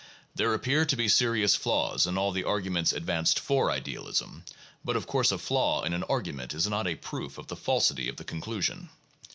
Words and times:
There 0.33 0.55
appear 0.55 0.83
to 0.83 0.95
be 0.95 1.07
serious 1.07 1.55
flaws 1.55 2.07
in 2.07 2.17
all 2.17 2.31
the 2.31 2.43
arguments 2.43 2.91
advanced 2.91 3.37
for 3.39 3.69
idealism, 3.69 4.45
but 4.83 4.95
of 4.95 5.05
course 5.05 5.31
a 5.31 5.37
flaw 5.37 5.83
in 5.83 5.93
an 5.93 6.01
argument 6.05 6.55
is 6.55 6.65
not 6.67 6.87
a 6.87 6.95
proof 6.95 7.37
of 7.37 7.45
the 7.49 7.55
falsity 7.55 8.09
of 8.09 8.15
the 8.15 8.23
con 8.25 8.41
clusion. 8.41 8.89